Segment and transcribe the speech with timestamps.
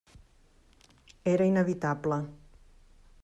[1.33, 2.21] Era inevitable.